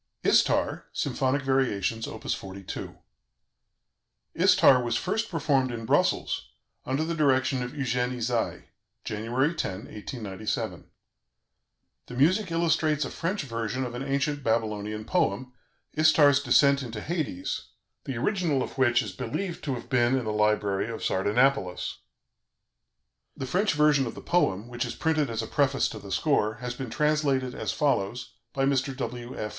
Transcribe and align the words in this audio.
"ISTAR," 0.23 0.87
SYMPHONIC 0.93 1.43
VARIATIONS: 1.43 2.07
Op. 2.07 2.23
42 2.27 2.95
"Istar" 4.33 4.81
was 4.81 4.95
first 4.97 5.29
performed 5.29 5.71
in 5.71 5.85
Brussels, 5.85 6.49
under 6.87 7.03
the 7.03 7.13
direction 7.13 7.61
of 7.61 7.73
Eugène 7.73 8.11
Ysaye, 8.15 8.69
January 9.03 9.53
10, 9.53 9.71
1897. 9.85 10.85
The 12.07 12.15
music 12.15 12.49
illustrates 12.49 13.05
a 13.05 13.11
French 13.11 13.43
version 13.43 13.83
of 13.85 13.93
an 13.93 14.01
ancient 14.01 14.41
Babylonian 14.41 15.05
poem, 15.05 15.53
"Istar's 15.93 16.41
Descent 16.41 16.81
into 16.81 16.99
Hades," 16.99 17.65
the 18.05 18.17
original 18.17 18.63
of 18.63 18.79
which 18.79 19.03
is 19.03 19.11
believed 19.11 19.63
to 19.65 19.75
have 19.75 19.87
been 19.87 20.17
in 20.17 20.25
the 20.25 20.33
library 20.33 20.89
of 20.89 21.03
Sardanapalus. 21.03 21.97
The 23.37 23.45
French 23.45 23.73
version 23.73 24.07
of 24.07 24.15
the 24.15 24.21
poem, 24.21 24.67
which 24.67 24.83
is 24.83 24.95
printed 24.95 25.29
as 25.29 25.43
a 25.43 25.47
preface 25.47 25.87
to 25.89 25.99
the 25.99 26.11
score, 26.11 26.55
has 26.55 26.73
been 26.73 26.89
translated 26.89 27.53
as 27.53 27.71
follows 27.71 28.33
by 28.51 28.65
Mr. 28.65 28.97
W. 28.97 29.37
F. 29.37 29.49